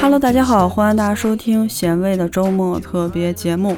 [0.00, 3.76] Hello，大家好，欢迎大家收听咸味的周末特别节目。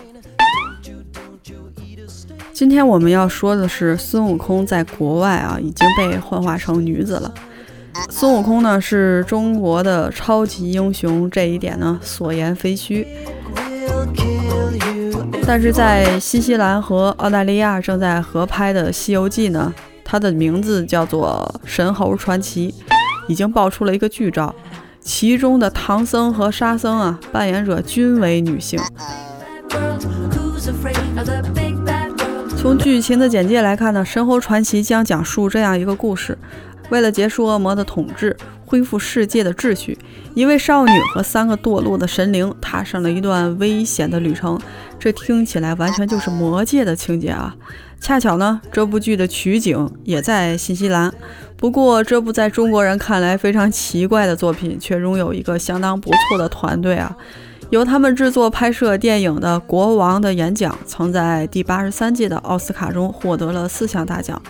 [2.53, 7.35] 今天我们要说的是孙悟空在国外啊已经被幻化成女子了。
[8.09, 13.05] 孙悟空呢是中国的超级英雄，这一点呢所言非虚。
[15.45, 19.75] 但是在新西兰和澳大利亚正在合拍的《西游记》呢，
[20.13, 22.71] 它的名字叫做《神猴传奇》，
[23.29, 24.55] 已经爆出了一个剧照，
[25.01, 28.79] 其中的唐僧和沙僧啊，扮演者均为女性。
[32.59, 36.37] 从剧情的简介来看呢，《神猴传奇》将讲述这样一个故事：
[36.93, 39.97] 为了结束恶魔的统治，恢复世界的秩序，
[40.35, 44.61] 一位少女和三个堕落的神灵踏上了一段危险的旅程。
[44.99, 47.57] 这听起来完全就是魔界的情节啊！
[47.99, 51.11] 恰巧呢，这部剧的取景也在新西兰。
[51.57, 57.17] 不过，这部在中国人看来非常奇怪的作品，却拥有一个相当不错的团队啊！
[57.73, 64.41] 由他们制作拍摄电影的《国王的演讲》曾在第八十三届的奥斯卡中获得了四项大奖。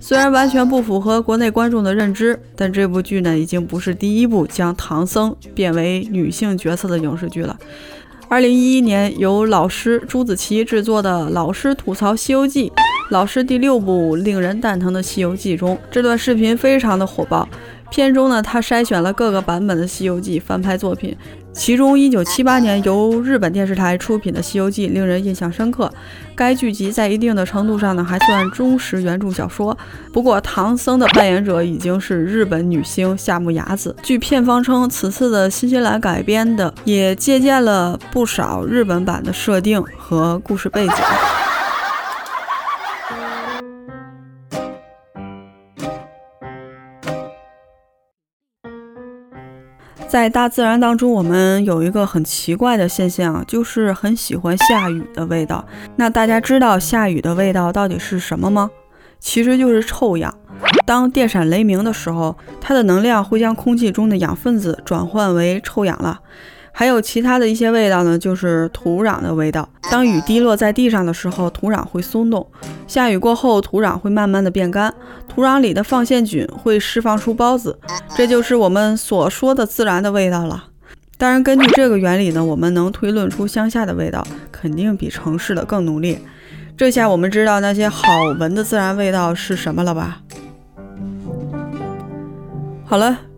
[0.00, 7.54] 虽然完全不符合国内观众的认知，但这部剧呢，已经不是第一部将唐僧变为女性角色的影视剧了。
[8.30, 12.70] 二零一一年由老师朱子琪制作的《老师吐槽西游记》，
[13.10, 17.46] 老师第六部令人蛋疼的《西游记》中，这段视频非常的火爆。
[17.90, 21.16] 片中呢，他筛选了各个版本的《西游记》翻拍作品，
[21.52, 25.92] 其中一九七八年由日本电视台出品的《西游记》令人印象深刻。
[26.36, 29.76] 该剧集在一定的程度上呢，还算忠实原著小说。
[30.12, 33.96] 不过，唐僧的扮演者已经是日本女星夏目雅子。
[34.04, 40.94] 据片方称，此次的新西兰改编的也借鉴了不少日本版的设定和故事背景。
[50.10, 55.64] 在大自然当中，我们有一个很奇怪的现象，就是很喜欢下雨的味道。
[55.94, 58.68] 那大家知道下雨的味道到底是什么吗？
[59.20, 60.36] 其实就是臭氧。
[60.84, 66.18] 当电闪雷鸣的时候，它的能量会将空气中的氧分子转换为臭氧了。
[66.72, 69.68] 还有其他的一些味道呢，就是土壤的味道。
[69.90, 72.42] 当雨滴落在地上的时候，土壤会松动；
[72.86, 74.94] 下雨过后，土壤会慢慢的变干，
[75.28, 77.78] 土壤里的放线菌会释放出孢子，
[78.16, 80.64] 这就是我们所说的自然的味道了。
[81.18, 86.18] 当然，根据这个原理呢，我们能推论出乡下的味道肯定比城市的更浓烈。
[86.76, 88.06] 这下我们知道那些好
[88.38, 90.22] 闻的自然味道是什么了吧？
[92.86, 93.29] 好了。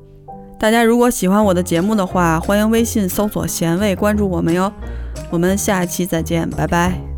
[0.62, 4.72] 大家如果喜欢我的节目的话，欢迎微信搜索“咸味”关注我们哟。
[5.28, 7.11] 我们下一期再见，拜拜。